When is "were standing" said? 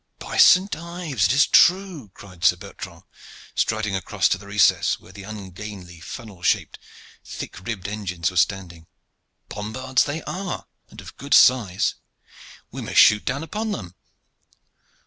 8.31-8.87